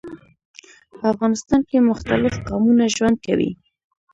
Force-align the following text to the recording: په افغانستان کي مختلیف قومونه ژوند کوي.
په 0.97 1.03
افغانستان 1.13 1.59
کي 1.69 1.77
مختلیف 1.89 2.35
قومونه 2.47 2.83
ژوند 2.95 3.17
کوي. 3.25 3.51